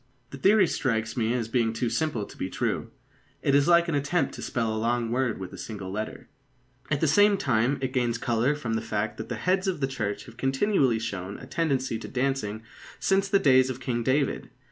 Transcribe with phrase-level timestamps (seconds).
[0.31, 2.89] The theory strikes me as being too simple to be true.
[3.43, 6.27] It is like an attempt to spell a long word with a single letter.
[6.89, 9.85] At the same time, it gains colour from the fact that the heads of the
[9.85, 12.63] Church have continually shown a tendency to dancing
[12.99, 14.49] since the days of King David.